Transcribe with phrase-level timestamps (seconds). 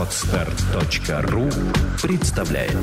[0.00, 1.50] Отстар.ру
[2.00, 2.74] представляет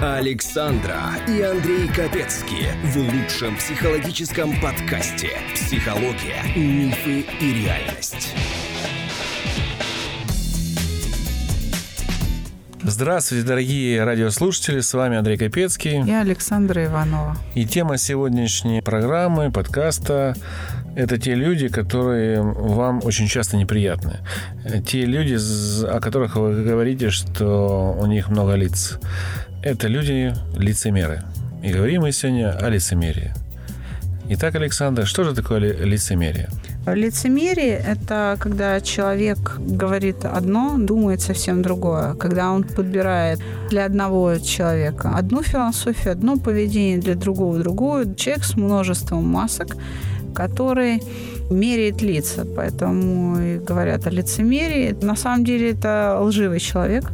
[0.00, 8.36] Александра и Андрей Капецки в лучшем психологическом подкасте «Психология, мифы и реальность».
[12.82, 16.02] Здравствуйте, дорогие радиослушатели, с вами Андрей Капецкий.
[16.06, 17.36] И Александра Иванова.
[17.54, 20.36] И тема сегодняшней программы, подкаста–
[20.96, 24.18] это те люди, которые вам очень часто неприятны.
[24.86, 25.36] Те люди,
[25.86, 28.98] о которых вы говорите, что у них много лиц.
[29.62, 31.22] Это люди лицемеры.
[31.62, 33.32] И говорим мы сегодня о лицемерии.
[34.32, 36.48] Итак, Александр, что же такое лицемерие?
[36.86, 42.14] Лицемерие– это когда человек говорит одно, думает совсем другое.
[42.14, 48.14] Когда он подбирает для одного человека одну философию, одно поведение, для другого другую.
[48.14, 49.76] Человек с множеством масок,
[50.30, 51.02] который
[51.50, 52.46] меряет лица.
[52.56, 54.96] Поэтому и говорят о лицемерии.
[55.02, 57.10] На самом деле это лживый человек,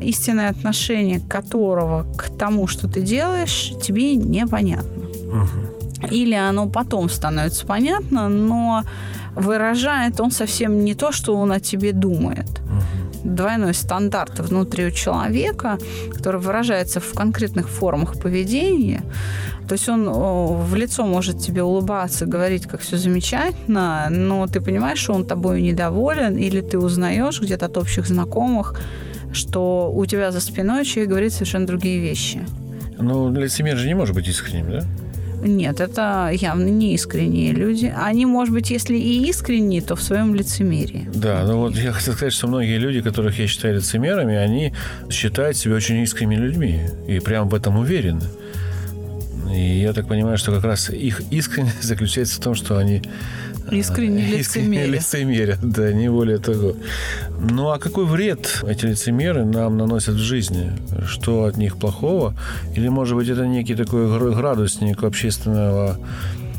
[0.00, 5.02] истинное отношение которого к тому, что ты делаешь, тебе непонятно.
[5.28, 8.82] Угу или оно потом становится понятно, но
[9.34, 12.60] выражает он совсем не то, что он о тебе думает.
[13.24, 15.78] Двойной стандарт внутри у человека,
[16.12, 19.02] который выражается в конкретных формах поведения.
[19.68, 24.98] То есть он в лицо может тебе улыбаться, говорить, как все замечательно, но ты понимаешь,
[24.98, 28.80] что он тобой недоволен, или ты узнаешь где-то от общих знакомых,
[29.32, 32.44] что у тебя за спиной человек говорит совершенно другие вещи.
[32.98, 34.84] Ну, лицемер же не может быть искренним, да?
[35.42, 37.92] Нет, это явно не искренние люди.
[37.96, 41.08] Они, может быть, если и искренние, то в своем лицемерии.
[41.12, 44.72] Да, ну вот я хотел сказать, что многие люди, которых я считаю лицемерами, они
[45.10, 48.22] считают себя очень искренними людьми и прям в этом уверены.
[49.52, 53.02] И я так понимаю, что как раз их искренность заключается в том, что они
[53.70, 54.98] Искренне лицемерие.
[54.98, 56.74] Искренне да, не более того.
[57.38, 60.72] Ну, а какой вред эти лицемеры нам наносят в жизни?
[61.06, 62.34] Что от них плохого?
[62.74, 65.98] Или, может быть, это некий такой градусник общественного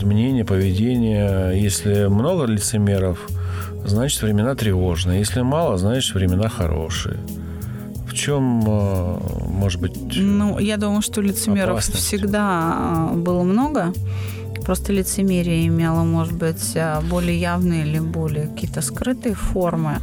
[0.01, 1.51] мнения, поведения?
[1.51, 3.19] Если много лицемеров,
[3.85, 5.19] значит, времена тревожные.
[5.19, 7.17] Если мало, значит, времена хорошие.
[8.07, 9.17] В чем, э,
[9.49, 12.05] может быть, Ну, я думаю, что лицемеров опасность?
[12.05, 13.91] всегда э, было много.
[14.65, 19.97] Просто лицемерие имело, может быть, э, более явные или более какие-то скрытые формы.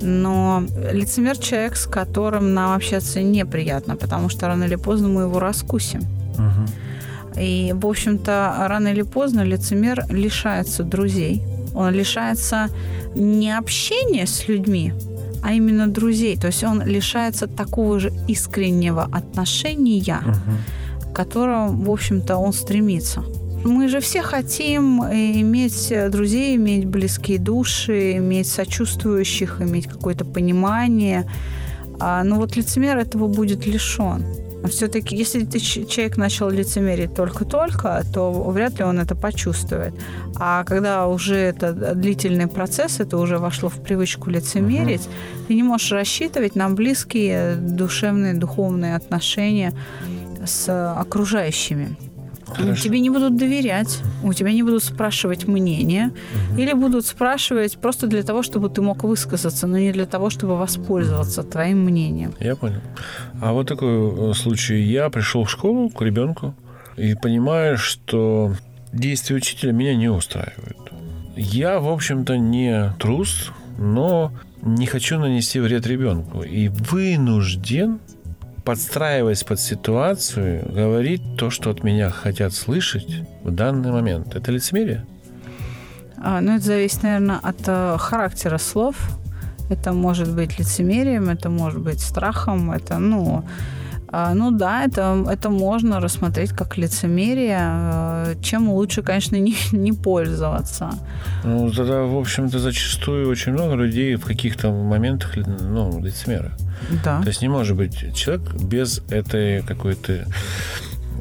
[0.00, 5.38] Но лицемер человек, с которым нам общаться неприятно, потому что рано или поздно мы его
[5.38, 6.00] раскусим.
[6.34, 7.40] Угу.
[7.40, 11.42] И, в общем-то, рано или поздно лицемер лишается друзей.
[11.74, 12.68] Он лишается
[13.14, 14.92] не общения с людьми,
[15.42, 16.36] а именно друзей.
[16.36, 21.12] То есть он лишается такого же искреннего отношения, угу.
[21.12, 23.22] к которому, в общем-то, он стремится.
[23.64, 31.30] Мы же все хотим иметь друзей, иметь близкие души, иметь сочувствующих, иметь какое-то понимание.
[32.00, 34.24] А, но вот лицемер этого будет лишен.
[34.68, 39.92] Все-таки, если ты, человек начал лицемерить только-только, то вряд ли он это почувствует.
[40.36, 45.46] А когда уже это длительный процесс, это уже вошло в привычку лицемерить, uh-huh.
[45.48, 49.72] ты не можешь рассчитывать на близкие душевные, духовные отношения
[50.44, 51.96] с окружающими.
[52.54, 52.82] Хорошо.
[52.82, 56.12] Тебе не будут доверять, у тебя не будут спрашивать мнение,
[56.50, 56.60] угу.
[56.60, 60.56] или будут спрашивать просто для того, чтобы ты мог высказаться, но не для того, чтобы
[60.56, 62.34] воспользоваться твоим мнением.
[62.40, 62.80] Я понял.
[63.40, 64.80] А вот такой э, случай.
[64.82, 66.54] Я пришел в школу к ребенку
[66.96, 68.54] и понимаю, что
[68.92, 70.78] действия учителя меня не устраивают.
[71.36, 76.42] Я, в общем-то, не трус, но не хочу нанести вред ребенку.
[76.42, 77.98] И вынужден
[78.64, 84.34] подстраиваясь под ситуацию, говорить то, что от меня хотят слышать в данный момент.
[84.34, 85.04] Это лицемерие?
[86.16, 88.96] А, ну, это зависит, наверное, от э, характера слов.
[89.70, 93.44] Это может быть лицемерием, это может быть страхом, это, ну,
[94.12, 100.90] ну да, это, это можно рассмотреть как лицемерие, э, чем лучше, конечно, не, не пользоваться.
[101.44, 106.52] Ну, тогда, в общем-то, зачастую очень много людей в каких-то моментах, ну, лицемеры.
[107.04, 107.22] Да.
[107.22, 110.26] То есть не может быть человек без этой какой-то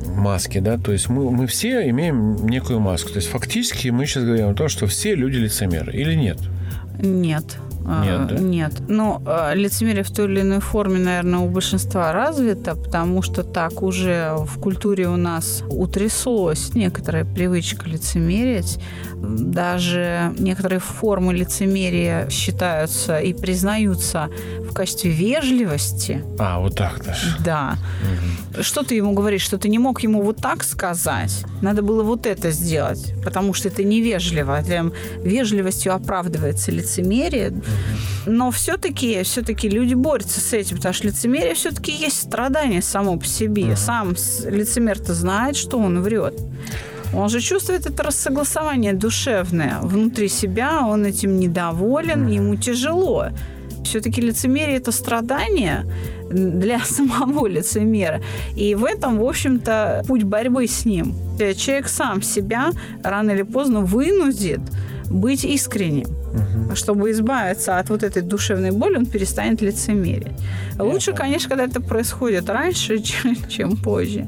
[0.06, 3.10] маски, да, то есть мы, мы все имеем некую маску.
[3.10, 6.38] То есть фактически мы сейчас говорим о том, что все люди лицемеры или нет?
[7.00, 7.58] Нет.
[7.86, 8.36] Нет, да?
[8.36, 8.74] Нет.
[8.88, 13.82] Но ну, лицемерие в той или иной форме, наверное, у большинства развито, потому что так
[13.82, 18.80] уже в культуре у нас утряслось некоторая привычка лицемерить.
[19.16, 24.30] Даже некоторые формы лицемерия считаются и признаются
[24.70, 26.24] в качестве вежливости.
[26.40, 27.36] А, вот так даже.
[27.44, 27.78] Да.
[28.02, 28.64] Угу.
[28.64, 31.44] Что ты ему говоришь, что ты не мог ему вот так сказать?
[31.62, 34.62] Надо было вот это сделать, потому что это невежливо.
[34.66, 34.94] Прям
[35.24, 37.54] вежливостью оправдывается лицемерие.
[38.26, 43.26] Но все-таки, все-таки люди борются с этим, потому что лицемерие все-таки есть страдание само по
[43.26, 43.64] себе.
[43.64, 43.76] Угу.
[43.76, 44.16] Сам
[44.46, 46.34] лицемер-то знает, что он врет.
[47.14, 53.28] Он же чувствует это рассогласование душевное внутри себя, он этим недоволен, ему тяжело.
[53.84, 55.86] Все-таки лицемерие– это страдание
[56.30, 58.22] для самого лицемера.
[58.56, 61.14] И в этом, в общем-то, путь борьбы с ним.
[61.58, 62.72] Человек сам себя
[63.04, 64.62] рано или поздно вынудит
[65.12, 66.08] быть искренним.
[66.08, 66.76] Угу.
[66.76, 70.28] Чтобы избавиться от вот этой душевной боли, он перестанет лицемерить.
[70.80, 74.26] Лучше, конечно, когда это происходит раньше, чем, чем позже.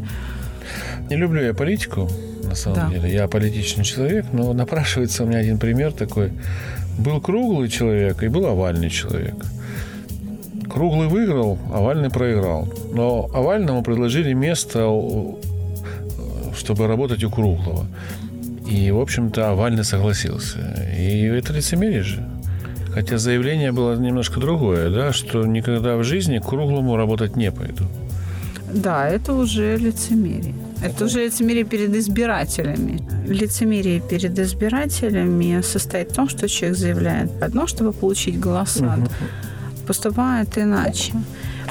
[1.09, 2.09] Не люблю я политику,
[2.44, 2.89] на самом да.
[2.89, 3.13] деле.
[3.13, 6.31] Я политичный человек, но напрашивается у меня один пример такой.
[6.97, 9.36] Был круглый человек и был овальный человек.
[10.69, 12.68] Круглый выиграл, овальный проиграл.
[12.94, 14.88] Но овальному предложили место,
[16.56, 17.86] чтобы работать у круглого.
[18.68, 20.60] И, в общем-то, овальный согласился.
[20.98, 22.27] И это лицемерие же.
[22.94, 27.86] Хотя заявление было немножко другое, да, что никогда в жизни к круглому работать не пойду.
[28.71, 30.56] Да, это уже лицемерие.
[30.83, 33.00] Это уже лицемерие перед избирателями.
[33.27, 38.98] Лицемерие перед избирателями состоит в том, что человек заявляет одно, чтобы получить голоса,
[39.85, 41.13] поступает иначе.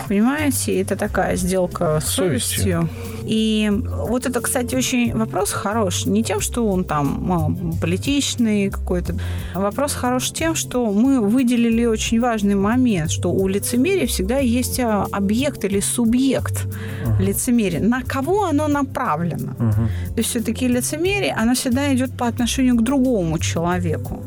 [0.08, 2.62] Понимаете, это такая сделка с совестью.
[2.62, 2.88] совестью.
[3.24, 3.70] И
[4.08, 6.06] вот это, кстати, очень вопрос хорош.
[6.06, 9.14] Не тем, что он там политичный какой-то.
[9.54, 15.06] Вопрос хорош тем, что мы выделили очень важный момент, что у лицемерия всегда есть а,
[15.12, 17.22] объект или субъект uh-huh.
[17.22, 17.80] лицемерия.
[17.80, 19.52] На кого оно направлено?
[19.58, 19.88] Uh-huh.
[20.14, 24.22] То есть все-таки лицемерие, оно всегда идет по отношению к другому человеку,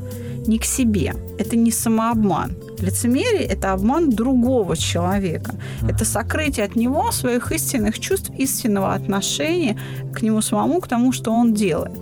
[0.47, 1.13] не к себе.
[1.38, 2.55] Это не самообман.
[2.81, 5.56] Лицемерие– это обман другого человека.
[5.88, 9.77] Это сокрытие от него своих истинных чувств, истинного отношения
[10.13, 12.00] к нему самому, к тому, что он делает.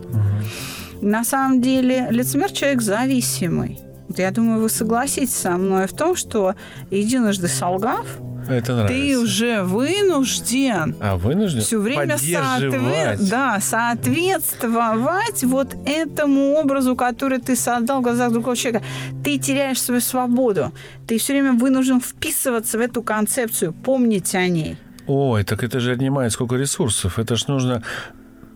[1.02, 3.80] На самом деле лицемер– человек зависимый.
[4.18, 6.56] Я думаю, вы согласитесь со мной в том, что
[6.92, 8.06] единожды солгав,
[8.48, 8.88] это нравится.
[8.88, 10.95] Ты уже вынужден.
[11.00, 11.62] А вынужден?
[11.62, 13.30] Все время соответ...
[13.30, 18.86] да, соответствовать вот этому образу, который ты создал в глазах другого человека.
[19.24, 20.72] Ты теряешь свою свободу.
[21.07, 24.78] Ты все время вынужден вписываться в эту концепцию, помнить о ней.
[25.07, 27.19] Ой, так это же отнимает сколько ресурсов.
[27.19, 27.84] Это ж нужно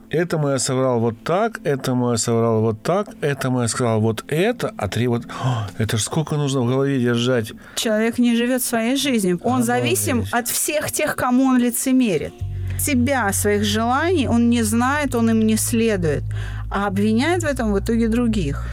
[0.09, 4.73] этому я соврал вот так, этому я соврал вот так, этому я сказал вот это,
[4.77, 5.25] а три вот...
[5.25, 7.53] О, это ж сколько нужно в голове держать.
[7.75, 9.39] Человек не живет своей жизнью.
[9.43, 9.65] Он Обалдеть.
[9.67, 12.33] зависим от всех тех, кому он лицемерит.
[12.79, 16.23] Себя, своих желаний он не знает, он им не следует,
[16.71, 18.63] а обвиняет в этом в итоге других.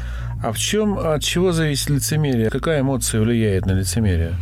[0.43, 2.51] А в чем, от чего зависит лицемерие?
[2.51, 4.35] Какая эмоция влияет на лицемерие?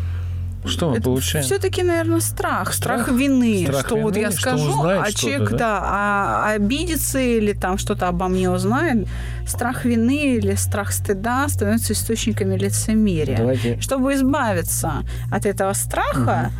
[0.65, 1.45] Что мы получаем?
[1.45, 5.57] Все-таки, наверное, страх, страх, страх вины, страх что вины, вот я скажу, а человек, да,
[5.57, 9.09] да а, обидится или там что-то обо мне узнает,
[9.47, 13.37] страх вины или страх стыда становятся источниками лицемерия.
[13.37, 13.81] Давайте.
[13.81, 16.51] Чтобы избавиться от этого страха,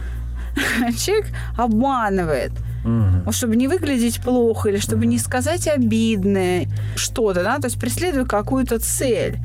[0.53, 0.93] угу.
[0.99, 1.27] человек
[1.57, 2.53] обманывает.
[2.85, 3.31] Угу.
[3.31, 6.67] Чтобы не выглядеть плохо или чтобы не сказать обидное
[6.97, 9.39] что-то, да, то есть преследуя какую-то цель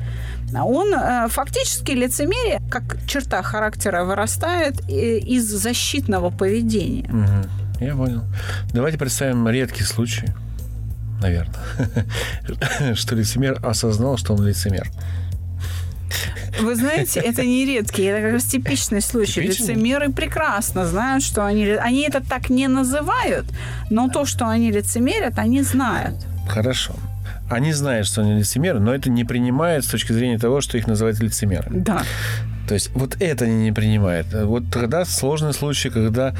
[0.54, 7.08] он э, фактически лицемерие, как черта характера, вырастает из защитного поведения.
[7.08, 7.84] Угу.
[7.84, 8.22] Я понял.
[8.72, 10.28] Давайте представим редкий случай,
[11.20, 11.54] наверное,
[12.94, 14.90] что лицемер осознал, что он лицемер.
[16.60, 19.42] Вы знаете, это не редкий, это как раз типичный случай.
[19.42, 19.74] Типичный?
[19.74, 21.64] Лицемеры прекрасно знают, что они...
[21.66, 23.46] Они это так не называют,
[23.90, 26.16] но то, что они лицемерят, они знают.
[26.48, 26.94] Хорошо
[27.50, 30.86] они знают, что они лицемеры, но это не принимают с точки зрения того, что их
[30.86, 31.80] называют лицемерами.
[31.80, 32.02] Да.
[32.68, 34.26] То есть вот это они не принимают.
[34.32, 36.34] Вот тогда сложный случай, когда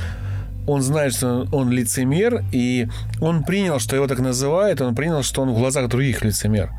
[0.67, 2.88] он знает, что он лицемер, и
[3.21, 6.71] он принял, что его так называют, он принял, что он в глазах других лицемер.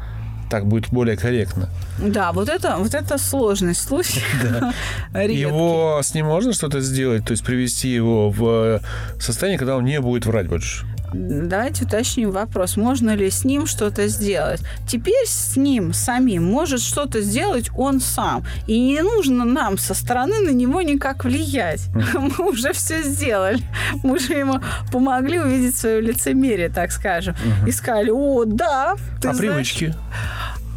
[0.52, 1.70] Так будет более корректно.
[2.00, 4.22] Да, вот это, вот это сложность случая.
[5.12, 5.22] Да.
[5.24, 8.82] Его с ним можно что-то сделать, то есть привести его в
[9.20, 10.86] состояние, когда он не будет врать больше.
[11.14, 14.62] Давайте уточним вопрос, можно ли с ним что-то сделать.
[14.88, 18.44] Теперь с ним самим может что-то сделать он сам.
[18.68, 21.88] И не нужно нам со стороны на него никак влиять.
[22.14, 23.60] Мы уже все сделали.
[24.04, 24.62] Мы уже ему
[24.92, 27.36] помогли увидеть свое лицемерие, так скажем.
[27.68, 28.96] И сказали, о, да.
[29.22, 29.74] Ты а знаешь...
[29.74, 29.96] привычки?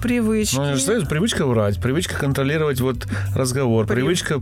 [0.03, 0.57] Привычки.
[0.57, 3.95] Ну, остается привычка врать, привычка контролировать вот разговор, При...
[3.97, 4.41] привычка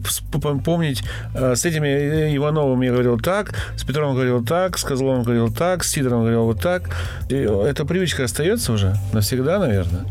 [0.64, 5.22] помнить, э, с этими э, Ивановым я говорил так, с Петром говорил так, с Козловым
[5.22, 6.96] говорил так, с Сидором говорил вот так.
[7.28, 10.06] И эта привычка остается уже навсегда, наверное.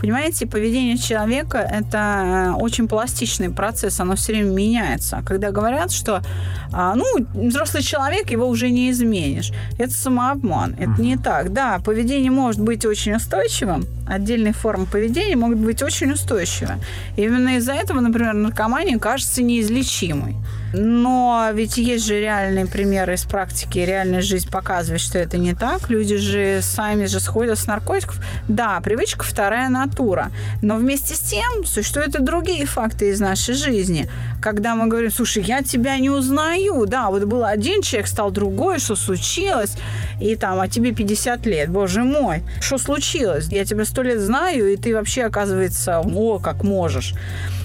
[0.00, 5.22] Понимаете, поведение человека– это э, очень пластичный процесс, оно все время меняется.
[5.26, 6.22] Когда говорят, что
[6.72, 7.04] а, ну,
[7.34, 11.52] взрослый человек, его уже не изменишь, это самообман, это не так.
[11.52, 16.74] Да, поведение может быть очень устойчивым, отдельные формы поведения могут быть очень устойчивы.
[17.16, 20.36] Именно из-за этого, например, наркомания кажется неизлечимой.
[20.72, 25.90] Но ведь есть же реальные примеры из практики, реальная жизнь показывает, что это не так.
[25.90, 28.20] Люди же сами же сходят с наркотиков.
[28.48, 30.30] Да, привычка вторая натура.
[30.62, 34.08] Но вместе с тем существуют и другие факты из нашей жизни.
[34.40, 36.86] Когда мы говорим, слушай, я тебя не узнаю.
[36.86, 39.76] Да, вот был один человек, стал другой, что случилось?
[40.20, 43.48] И там, а тебе 50 лет, боже мой, что случилось?
[43.48, 47.12] Я тебя сто лет знаю, и ты вообще, оказывается, о, как можешь.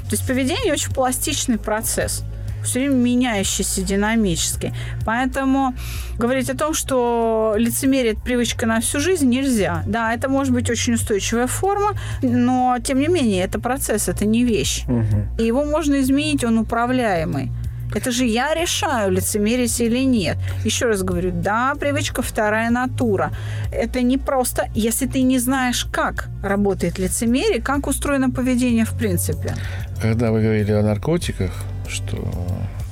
[0.05, 2.23] То есть поведение очень пластичный процесс
[2.65, 4.73] все время меняющийся динамически.
[5.05, 5.73] Поэтому
[6.17, 9.83] говорить о том, что лицемерие– это привычка на всю жизнь, нельзя.
[9.85, 14.43] Да, это может быть очень устойчивая форма, но, тем не менее, это процесс, это не
[14.43, 14.83] вещь.
[14.87, 15.41] Угу.
[15.41, 17.51] И его можно изменить, он управляемый.
[17.93, 20.37] Это же я решаю, лицемерить или нет.
[20.65, 23.31] Еще раз говорю, да, привычка вторая натура.
[23.71, 29.55] Это не просто, если ты не знаешь, как работает лицемерие, как устроено поведение в принципе.
[30.01, 31.51] Когда вы говорили о наркотиках,
[31.89, 32.17] что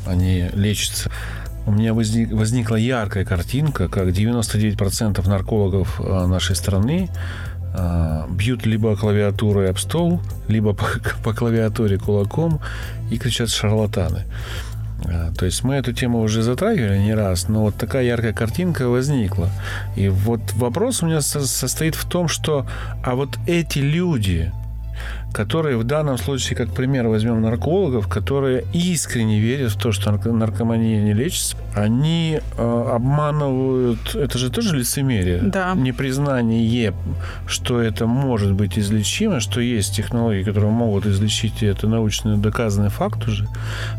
[0.06, 1.10] они лечатся.
[1.66, 7.10] У меня возник, возникла яркая картинка, как 99% наркологов э, нашей страны
[7.74, 10.20] э, бьют либо клавиатурой об стол,
[10.50, 10.86] либо по,
[11.24, 12.60] по клавиатуре кулаком
[13.12, 14.26] и кричат «шарлатаны».
[15.06, 18.88] Э, то есть мы эту тему уже затрагивали не раз, но вот такая яркая картинка
[18.88, 19.50] возникла.
[19.96, 22.66] И вот вопрос у меня состоит в том, что
[23.04, 24.52] а вот эти люди,
[25.34, 31.02] которые в данном случае, как пример, возьмем наркологов, которые искренне верят в то, что наркомания
[31.02, 35.74] не лечится, они э, обманывают, это же тоже лицемерие, да.
[35.74, 36.94] непризнание,
[37.48, 42.90] что это может быть излечимо, что есть технологии, которые могут излечить, и это научно доказанный
[42.90, 43.48] факт уже,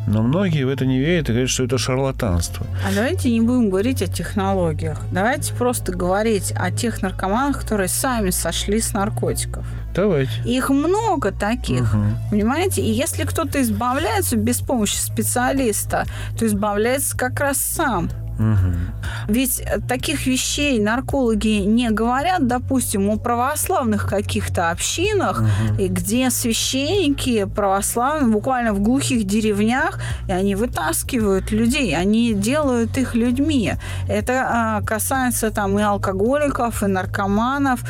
[0.07, 2.65] но многие в это не верят и говорят, что это шарлатанство.
[2.89, 8.31] А давайте не будем говорить о технологиях, давайте просто говорить о тех наркоманах, которые сами
[8.31, 9.67] сошли с наркотиков.
[9.95, 10.33] Давайте.
[10.45, 12.05] Их много таких, угу.
[12.31, 12.83] понимаете?
[12.83, 16.05] И если кто-то избавляется без помощи специалиста,
[16.39, 18.09] то избавляется как раз сам.
[18.39, 19.29] Угу.
[19.29, 25.87] Ведь таких вещей наркологи не говорят, допустим, о православных каких-то общинах, угу.
[25.89, 33.75] где священники православные буквально в глухих деревнях, и они вытаскивают людей, они делают их людьми.
[34.09, 37.81] Это а, касается там и алкоголиков, и наркоманов,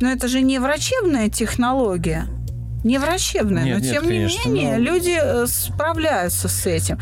[0.00, 2.26] но это же не врачебная технология
[2.84, 4.84] не врачебная, нет, но нет, тем конечно, не менее но...
[4.84, 6.98] люди э, справляются с этим.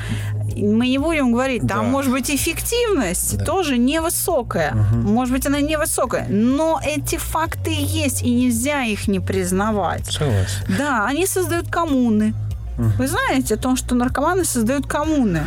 [0.56, 1.83] Мы не будем говорить, там да.
[1.83, 3.45] может быть эффективность да.
[3.45, 5.09] тоже невысокая, угу.
[5.09, 10.06] может быть она невысокая, но эти факты есть и нельзя их не признавать.
[10.06, 10.64] Согласен.
[10.78, 12.35] Да, они создают коммуны.
[12.78, 12.88] Угу.
[12.99, 15.42] Вы знаете о том, что наркоманы создают коммуны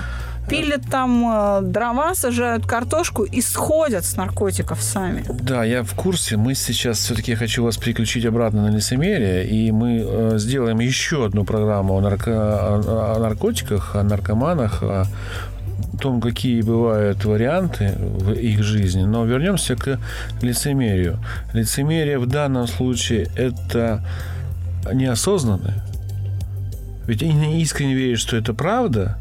[0.50, 5.24] пилят там э, дрова, сажают картошку и сходят с наркотиков сами.
[5.30, 6.38] Да, я в курсе.
[6.38, 11.44] Мы сейчас все-таки хочу вас переключить обратно на лицемерие, и мы э, сделаем еще одну
[11.44, 12.32] программу о, нарко...
[13.16, 15.06] о наркотиках, о наркоманах, о
[16.02, 19.04] том, какие бывают варианты в их жизни.
[19.04, 20.00] Но вернемся к
[20.42, 21.20] лицемерию.
[21.54, 24.04] Лицемерие в данном случае это
[24.92, 25.84] неосознанное.
[27.06, 29.18] Ведь они искренне верят, что это правда,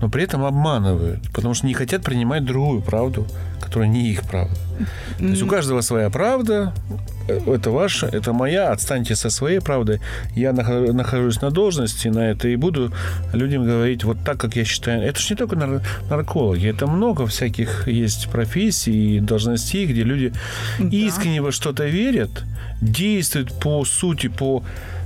[0.00, 3.26] но при этом обманывают, потому что не хотят принимать другую правду,
[3.60, 4.54] которая не их правда.
[5.18, 6.74] То есть у каждого своя правда,
[7.28, 10.00] э, это ваша, это моя, отстаньте со своей правдой.
[10.34, 12.92] Я нахожусь на должности на это и буду
[13.32, 15.02] людям говорить вот так, как я считаю.
[15.02, 15.56] Это же не только
[16.10, 20.32] наркологи, это много всяких есть профессий и должностей, где люди
[20.78, 20.88] да.
[20.88, 22.44] искренне во что-то верят,
[22.80, 24.62] действуют по сути, по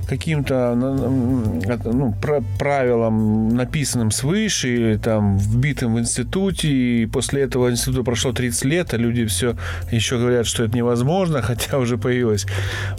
[0.09, 2.15] каким-то ну,
[2.57, 8.93] правилам, написанным свыше, или там вбитым в институте, и после этого института прошло 30 лет,
[8.93, 9.55] а люди все
[9.91, 12.47] еще говорят, что это невозможно, хотя уже появилось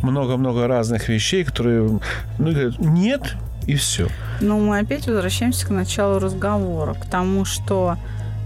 [0.03, 2.01] много-много разных вещей, которые
[2.39, 3.23] ну, говорят, нет,
[3.67, 4.09] и все.
[4.41, 7.97] Ну, мы опять возвращаемся к началу разговора, к тому, что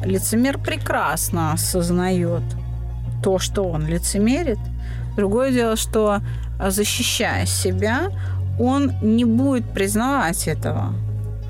[0.03, 2.43] лицемер прекрасно осознает
[3.23, 4.59] то, что он лицемерит.
[5.17, 6.21] Другое дело, что
[6.59, 8.09] защищая себя,
[8.59, 10.93] он не будет признавать этого.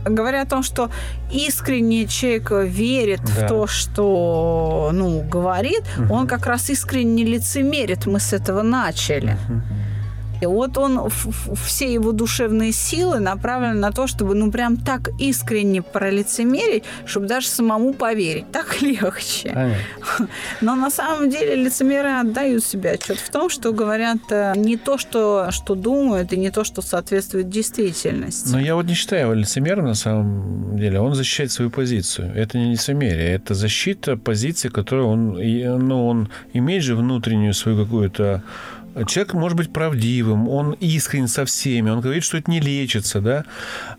[0.04, 0.90] Говоря о том, что
[1.32, 3.46] искренне человек верит да.
[3.46, 6.14] в то, что ну, говорит, угу.
[6.14, 8.06] он как раз искренне лицемерит.
[8.06, 9.38] Мы с этого начали.
[9.48, 9.62] Угу.
[10.44, 11.08] И вот он,
[11.64, 17.48] все его душевные силы направлены на то, чтобы ну прям так искренне пролицемерить, чтобы даже
[17.48, 18.52] самому поверить.
[18.52, 19.48] Так легче.
[19.54, 20.28] Понятно.
[20.60, 24.98] Но на самом деле лицемеры отдают себе отчет в том, что говорят э, не то,
[24.98, 28.52] что, что думают, и не то, что соответствует действительности.
[28.52, 31.00] Но я вот не считаю его лицемером на самом деле.
[31.00, 32.32] Он защищает свою позицию.
[32.36, 38.42] Это не лицемерие, это защита позиции, которую он, ну, он имеет же внутреннюю свою какую-то
[39.06, 43.44] Человек может быть правдивым, он искренен со всеми, он говорит, что это не лечится, да.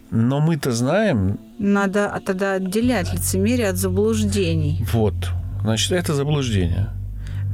[0.10, 1.38] Но мы-то знаем...
[1.60, 4.86] Надо тогда отделять лицемерие от заблуждений.
[4.94, 5.16] Вот.
[5.62, 6.90] Значит, это заблуждение.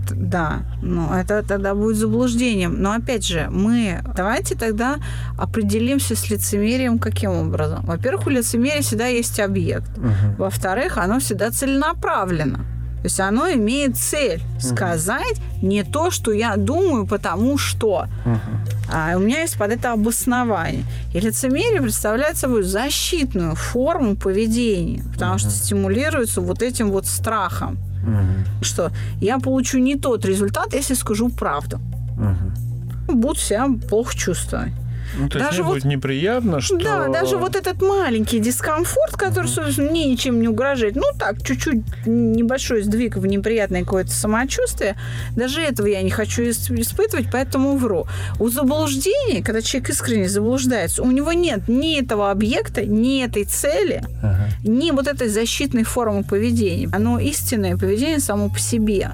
[0.10, 2.82] Да, ну это тогда будет заблуждением.
[2.82, 4.98] Но опять же, мы давайте тогда
[5.38, 7.86] определимся с лицемерием каким образом.
[7.86, 9.98] Во-первых, у лицемерия всегда есть объект.
[9.98, 10.36] Угу.
[10.38, 12.66] Во-вторых, оно всегда целенаправленно.
[13.02, 15.68] То есть оно имеет цель сказать угу.
[15.68, 18.06] не то, что я думаю, потому что.
[18.26, 18.94] Угу.
[18.94, 20.84] А у меня есть под это обоснование.
[21.14, 25.40] И лицемерие представляет собой защитную форму поведения, потому угу.
[25.40, 27.80] что стимулируется вот этим вот страхом.
[28.04, 28.64] Угу.
[28.64, 31.80] Что я получу не тот результат, если скажу правду.
[32.18, 33.16] Угу.
[33.16, 34.74] Буду себя плохо чувствовать.
[35.18, 36.78] Ну, то даже вот, будет неприятно, что...
[36.78, 41.44] Да, даже вот этот маленький дискомфорт, который, mm собственно, мне ничем не угрожает, ну так,
[41.44, 44.96] чуть-чуть небольшой сдвиг в неприятное какое-то самочувствие,
[45.36, 48.06] даже этого я не хочу испытывать, поэтому вру.
[48.40, 54.04] У заблуждений, когда человек искренне заблуждается, у него нет ни этого объекта, ни этой цели,
[54.22, 54.50] ага.
[54.64, 56.90] ни вот этой защитной формы поведения.
[56.94, 59.12] Оно истинное поведение само по себе.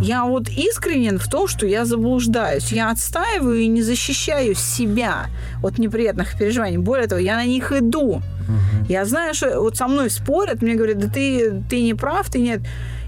[0.00, 2.72] Я вот искренен в том, что я заблуждаюсь.
[2.72, 5.26] Я отстаиваю и не защищаю себя
[5.62, 6.78] от неприятных переживаний.
[6.78, 8.16] Более того, я на них иду.
[8.16, 8.86] Угу.
[8.88, 12.38] Я знаю, что вот со мной спорят, мне говорят, да ты, ты не прав, ты
[12.38, 12.60] нет.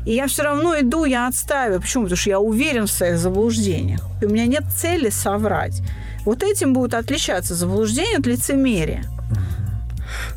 [0.04, 1.80] И я все равно иду, я отстаиваю.
[1.80, 2.04] Почему?
[2.04, 4.00] Потому что я уверен в своих заблуждениях.
[4.20, 5.82] И у меня нет цели соврать.
[6.24, 9.04] Вот этим будет отличаться заблуждение от лицемерия.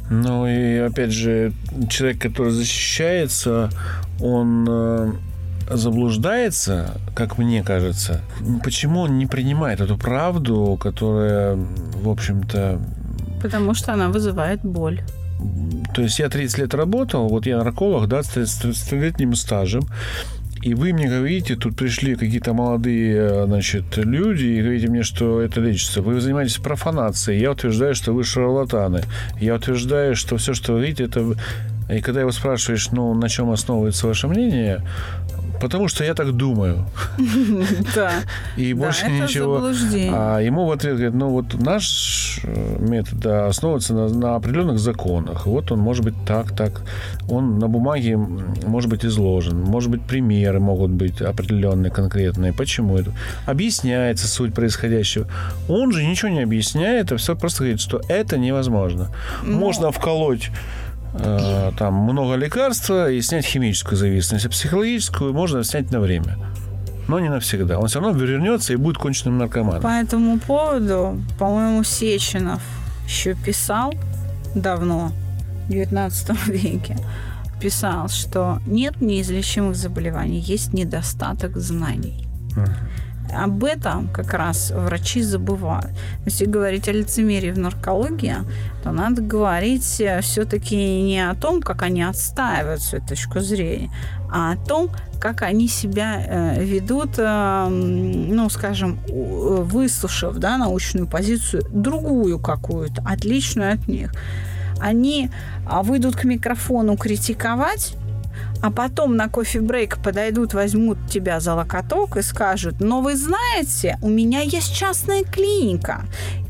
[0.10, 1.52] Ну и опять же,
[1.90, 3.70] человек, который защищается,
[4.20, 5.12] он э,
[5.70, 8.22] заблуждается, как мне кажется,
[8.64, 12.80] почему он не принимает эту правду, которая, в общем-то...
[13.42, 15.02] Потому что она вызывает боль.
[15.94, 19.88] То есть я 30 лет работал, вот я нарколог, да, с 30-летним стажем,
[20.66, 25.62] и вы мне говорите, тут пришли какие-то молодые, значит, люди и говорите мне, что это
[25.62, 26.02] лечится.
[26.02, 27.40] Вы занимаетесь профанацией.
[27.40, 29.04] Я утверждаю, что вы шарлатаны.
[29.40, 31.36] Я утверждаю, что все, что вы говорите, это...
[31.88, 34.82] И когда его спрашиваешь, ну, на чем основывается ваше мнение,
[35.62, 36.86] Потому что я так думаю.
[37.96, 38.12] Да.
[38.58, 39.72] И больше ничего.
[40.12, 45.46] А ему в ответ говорит, ну вот наш э, метод основывается на, определенных законах.
[45.46, 46.82] Вот он может быть так, так.
[47.30, 49.62] Он на бумаге может быть изложен.
[49.62, 52.54] Может быть, примеры могут быть определенные, конкретные.
[52.54, 53.12] Почему это?
[53.46, 55.28] Объясняется суть происходящего.
[55.70, 59.10] Он же ничего не объясняет, а все просто говорит, что это невозможно.
[59.44, 60.52] Можно вколоть
[61.20, 66.38] э, там много лекарства и снять химическую зависимость, а психологическую можно снять на время.
[67.08, 67.78] Но не навсегда.
[67.80, 69.82] Он все равно вернется и будет конченным наркоманом.
[69.82, 72.62] По этому поводу, по-моему, Сеченов
[73.06, 73.94] еще писал
[74.56, 75.12] давно,
[75.68, 76.98] в 19 веке,
[77.62, 82.28] писал, что нет неизлечимых заболеваний, есть недостаток знаний.
[82.56, 82.70] Uh-huh.
[83.34, 85.92] Об этом как раз врачи забывают.
[86.26, 88.36] Если говорить о лицемерии в наркологии,
[88.84, 93.92] то надо говорить э, все-таки не о том, как они отстаивают свою точку зрения,
[94.32, 101.64] а о том, как они себя э, ведут, э, ну, скажем, выслушав да, научную позицию,
[101.70, 104.14] другую какую-то, отличную от них.
[104.80, 105.30] Они
[105.66, 107.96] а, выйдут к микрофону критиковать,
[108.66, 114.10] а потом на кофе-брейк подойдут, возьмут тебя за локоток и скажут, но вы знаете, у
[114.10, 116.06] меня есть частная клиника,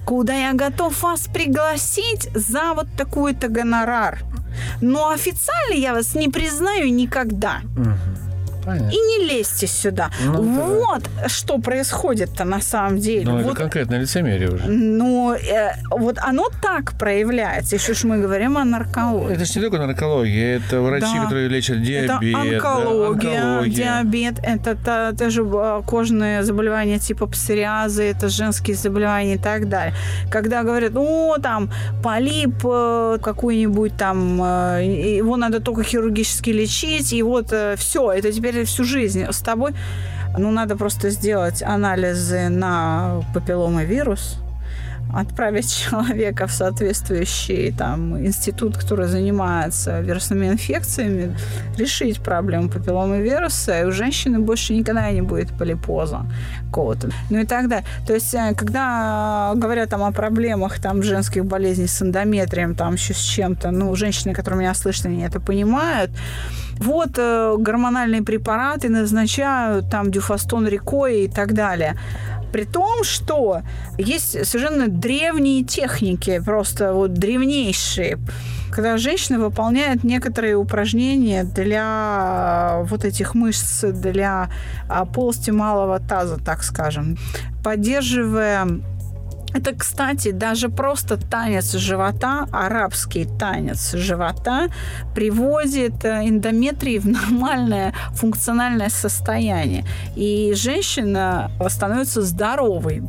[0.06, 4.20] куда я готов вас пригласить за вот такой-то гонорар.
[4.80, 7.60] Но официально я вас не признаю никогда.
[7.76, 8.25] Угу.
[8.66, 8.90] Понятно.
[8.90, 10.10] И не лезьте сюда.
[10.26, 11.30] Ну, вот да.
[11.30, 13.26] что происходит-то на самом деле.
[13.26, 14.66] Ну, вот, это конкретное лицемерие уже.
[14.68, 17.76] Ну, э, вот оно так проявляется.
[17.76, 19.36] Если уж мы говорим о наркологии.
[19.36, 21.24] Это же не только наркология, это врачи, да.
[21.24, 22.36] которые лечат диабет.
[22.36, 23.76] Это онкология, да, онкология.
[23.76, 29.94] диабет, это, это тоже а, кожные заболевания типа псориаза, это женские заболевания и так далее.
[30.32, 31.70] Когда говорят, о, там,
[32.04, 38.32] полип э, какой-нибудь там, э, его надо только хирургически лечить, и вот э, все, это
[38.32, 39.74] теперь теперь всю жизнь с тобой.
[40.38, 44.38] Ну, надо просто сделать анализы на папилломовирус,
[45.14, 51.38] отправить человека в соответствующий там институт, который занимается вирусными инфекциями,
[51.78, 56.26] решить проблему папилломы вируса, и у женщины больше никогда не будет полипоза
[56.68, 57.10] какого-то.
[57.30, 57.86] Ну и так далее.
[58.08, 63.14] То есть, э, когда говорят там о проблемах там женских болезней с эндометрием, там еще
[63.14, 66.12] с чем-то, ну, женщины, которые меня слышат, они это понимают,
[66.80, 71.96] вот э, гормональные препараты назначают, там дюфастон рекой и так далее.
[72.52, 73.62] При том, что
[73.98, 78.18] есть совершенно древние техники, просто вот древнейшие,
[78.72, 84.50] когда женщина выполняет некоторые упражнения для вот этих мышц, для
[84.90, 87.18] а, полости малого таза, так скажем,
[87.64, 88.68] поддерживая
[89.56, 94.68] это, кстати, даже просто танец живота, арабский танец живота
[95.16, 99.86] приводит э, эндометрии в нормальное функциональное состояние.
[100.18, 103.04] И женщина становится здоровой.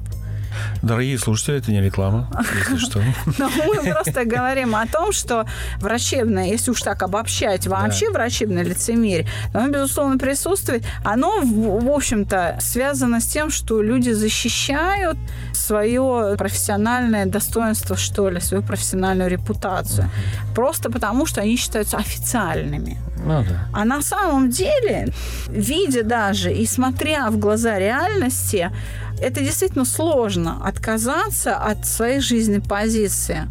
[0.82, 3.02] Дорогие слушатели, это не реклама, если что.
[3.38, 5.46] Но мы просто говорим о том, что
[5.78, 10.84] врачебное, если уж так обобщать, вообще врачебное лицемерие, оно, безусловно, присутствует.
[11.04, 15.18] Оно, в общем-то, связано с тем, что люди защищают
[15.52, 20.08] свое профессиональное достоинство, что ли, свою профессиональную репутацию.
[20.54, 22.98] Просто потому, что они считаются официальными.
[23.24, 23.68] Ну, да.
[23.72, 25.08] А на самом деле,
[25.48, 28.70] видя даже и смотря в глаза реальности,
[29.20, 33.48] это действительно сложно отказаться от своей жизненной позиции.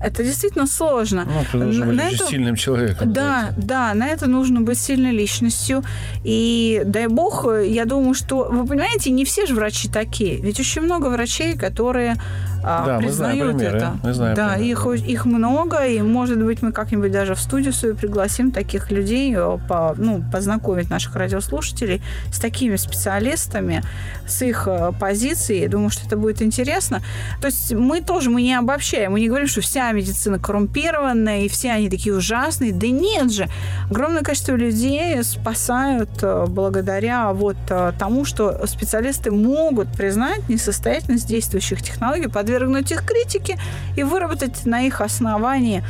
[0.00, 1.26] Это действительно сложно.
[1.26, 2.26] Ну, ты должен быть это...
[2.26, 3.12] сильным человеком.
[3.12, 5.82] Да, да, на это нужно быть сильной личностью.
[6.22, 10.36] И дай бог, я думаю, что, вы понимаете, не все же врачи такие.
[10.36, 12.14] Ведь очень много врачей, которые
[12.62, 13.96] да, признают мы знаем примеры, это.
[14.02, 17.94] Мы знаем да, их, их много, и, может быть, мы как-нибудь даже в студию свою
[17.94, 23.82] пригласим таких людей, э, по, ну, познакомить наших радиослушателей с такими специалистами,
[24.26, 25.68] с их э, позицией.
[25.68, 27.02] Думаю, что это будет интересно.
[27.40, 31.48] То есть мы тоже, мы не обобщаем, мы не говорим, что вся медицина коррумпированная, и
[31.48, 32.72] все они такие ужасные.
[32.72, 33.48] Да нет же!
[33.90, 37.56] Огромное количество людей спасают э, благодаря вот
[37.98, 43.58] тому, что специалисты могут признать несостоятельность действующих технологий, подвергнуть их критике
[43.96, 45.82] и выработать на их основании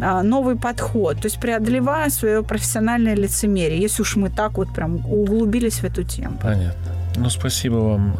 [0.00, 4.96] а, новый подход, то есть преодолевая свое профессиональное лицемерие, если уж мы так вот прям
[5.06, 6.38] углубились в эту тему.
[6.42, 6.92] Понятно.
[7.16, 8.16] Ну, спасибо вам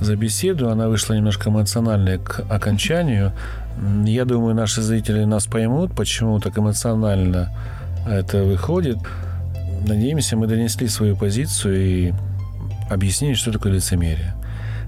[0.00, 0.68] за беседу.
[0.68, 3.32] Она вышла немножко эмоциональной к окончанию.
[4.04, 7.50] Я думаю, наши зрители нас поймут, почему так эмоционально
[8.08, 8.98] это выходит.
[9.86, 12.14] Надеемся, мы донесли свою позицию и
[12.88, 14.34] объяснили, что такое лицемерие.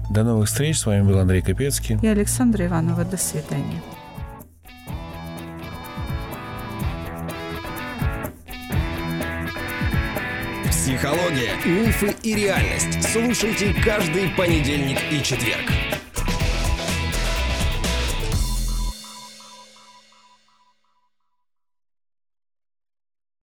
[0.09, 0.79] До новых встреч.
[0.79, 1.99] С вами был Андрей Капецкий.
[2.01, 3.05] И Александра Иванова.
[3.05, 3.81] До свидания.
[10.69, 13.03] Психология, мифы и реальность.
[13.11, 15.71] Слушайте каждый понедельник и четверг.